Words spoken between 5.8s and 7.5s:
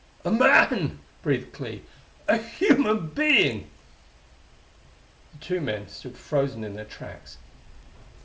stood frozen in their tracks.